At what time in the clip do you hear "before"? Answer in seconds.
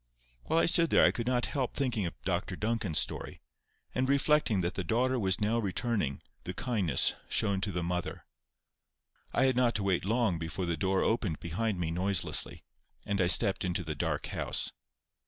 10.39-10.65